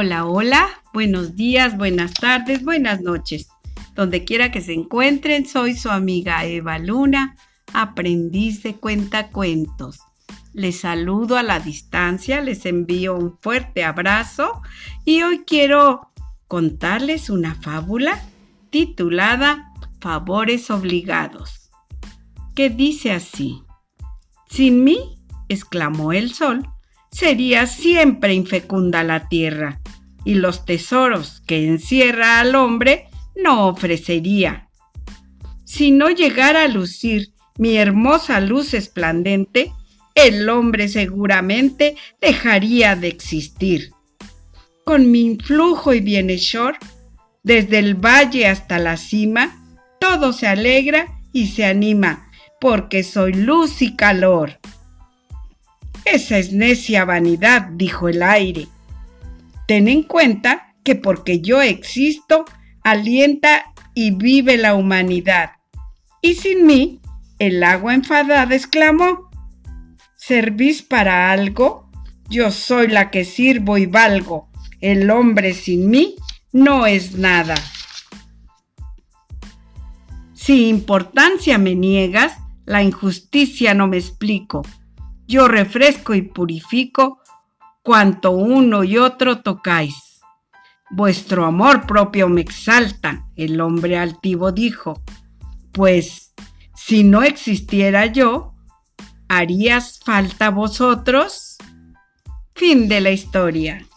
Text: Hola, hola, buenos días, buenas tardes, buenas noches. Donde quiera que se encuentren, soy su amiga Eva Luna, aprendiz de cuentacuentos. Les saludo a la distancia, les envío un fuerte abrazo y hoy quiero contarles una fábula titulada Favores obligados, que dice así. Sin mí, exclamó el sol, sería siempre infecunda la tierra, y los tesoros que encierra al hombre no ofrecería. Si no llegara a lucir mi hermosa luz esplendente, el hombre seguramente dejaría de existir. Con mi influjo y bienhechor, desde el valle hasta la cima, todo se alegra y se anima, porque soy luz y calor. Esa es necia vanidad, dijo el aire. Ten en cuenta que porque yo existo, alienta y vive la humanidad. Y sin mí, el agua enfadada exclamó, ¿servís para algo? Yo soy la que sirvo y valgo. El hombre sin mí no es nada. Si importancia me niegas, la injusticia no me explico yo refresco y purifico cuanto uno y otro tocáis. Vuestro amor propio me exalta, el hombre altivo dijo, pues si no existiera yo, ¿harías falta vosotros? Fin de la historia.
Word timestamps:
Hola, 0.00 0.26
hola, 0.26 0.68
buenos 0.94 1.34
días, 1.34 1.76
buenas 1.76 2.14
tardes, 2.14 2.62
buenas 2.62 3.00
noches. 3.00 3.48
Donde 3.96 4.22
quiera 4.22 4.52
que 4.52 4.60
se 4.60 4.72
encuentren, 4.72 5.44
soy 5.44 5.74
su 5.74 5.90
amiga 5.90 6.44
Eva 6.44 6.78
Luna, 6.78 7.34
aprendiz 7.74 8.62
de 8.62 8.76
cuentacuentos. 8.76 9.98
Les 10.52 10.78
saludo 10.78 11.36
a 11.36 11.42
la 11.42 11.58
distancia, 11.58 12.40
les 12.40 12.64
envío 12.64 13.16
un 13.16 13.36
fuerte 13.40 13.82
abrazo 13.82 14.62
y 15.04 15.22
hoy 15.22 15.42
quiero 15.44 16.12
contarles 16.46 17.28
una 17.28 17.56
fábula 17.56 18.22
titulada 18.70 19.72
Favores 20.00 20.70
obligados, 20.70 21.72
que 22.54 22.70
dice 22.70 23.10
así. 23.10 23.64
Sin 24.48 24.84
mí, 24.84 25.18
exclamó 25.48 26.12
el 26.12 26.32
sol, 26.32 26.68
sería 27.10 27.66
siempre 27.66 28.34
infecunda 28.34 29.02
la 29.02 29.28
tierra, 29.28 29.80
y 30.24 30.34
los 30.34 30.64
tesoros 30.64 31.42
que 31.46 31.66
encierra 31.66 32.40
al 32.40 32.54
hombre 32.54 33.08
no 33.36 33.68
ofrecería. 33.68 34.68
Si 35.64 35.90
no 35.90 36.10
llegara 36.10 36.62
a 36.62 36.68
lucir 36.68 37.32
mi 37.58 37.76
hermosa 37.76 38.40
luz 38.40 38.74
esplendente, 38.74 39.72
el 40.14 40.48
hombre 40.48 40.88
seguramente 40.88 41.96
dejaría 42.20 42.96
de 42.96 43.08
existir. 43.08 43.92
Con 44.84 45.10
mi 45.10 45.20
influjo 45.20 45.92
y 45.92 46.00
bienhechor, 46.00 46.76
desde 47.42 47.78
el 47.78 47.94
valle 47.94 48.46
hasta 48.46 48.78
la 48.78 48.96
cima, 48.96 49.62
todo 50.00 50.32
se 50.32 50.46
alegra 50.46 51.06
y 51.32 51.48
se 51.48 51.64
anima, 51.64 52.30
porque 52.60 53.02
soy 53.02 53.32
luz 53.32 53.82
y 53.82 53.94
calor. 53.94 54.58
Esa 56.04 56.38
es 56.38 56.52
necia 56.52 57.04
vanidad, 57.04 57.68
dijo 57.72 58.08
el 58.08 58.22
aire. 58.22 58.66
Ten 59.68 59.86
en 59.86 60.02
cuenta 60.02 60.74
que 60.82 60.96
porque 60.96 61.42
yo 61.42 61.60
existo, 61.60 62.46
alienta 62.82 63.66
y 63.94 64.12
vive 64.12 64.56
la 64.56 64.74
humanidad. 64.74 65.50
Y 66.22 66.34
sin 66.36 66.64
mí, 66.66 67.02
el 67.38 67.62
agua 67.62 67.92
enfadada 67.92 68.54
exclamó, 68.54 69.30
¿servís 70.16 70.80
para 70.82 71.30
algo? 71.30 71.90
Yo 72.30 72.50
soy 72.50 72.88
la 72.88 73.10
que 73.10 73.26
sirvo 73.26 73.76
y 73.76 73.84
valgo. 73.84 74.48
El 74.80 75.10
hombre 75.10 75.52
sin 75.52 75.90
mí 75.90 76.16
no 76.50 76.86
es 76.86 77.18
nada. 77.18 77.54
Si 80.32 80.68
importancia 80.68 81.58
me 81.58 81.74
niegas, 81.74 82.32
la 82.64 82.82
injusticia 82.82 83.74
no 83.74 83.86
me 83.86 83.98
explico 83.98 84.62
yo 85.28 85.46
refresco 85.46 86.14
y 86.14 86.22
purifico 86.22 87.20
cuanto 87.88 88.32
uno 88.32 88.84
y 88.84 88.98
otro 88.98 89.40
tocáis. 89.40 90.20
Vuestro 90.90 91.46
amor 91.46 91.86
propio 91.86 92.28
me 92.28 92.42
exalta, 92.42 93.26
el 93.34 93.62
hombre 93.62 93.96
altivo 93.96 94.52
dijo, 94.52 95.02
pues 95.72 96.34
si 96.74 97.02
no 97.02 97.22
existiera 97.22 98.04
yo, 98.04 98.54
¿harías 99.26 100.00
falta 100.04 100.50
vosotros? 100.50 101.56
Fin 102.54 102.88
de 102.88 103.00
la 103.00 103.10
historia. 103.10 103.87